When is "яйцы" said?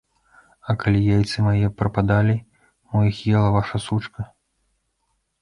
1.15-1.37